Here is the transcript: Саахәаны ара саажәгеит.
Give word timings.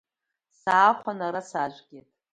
Саахәаны 0.61 1.23
ара 1.27 1.41
саажәгеит. 1.49 2.07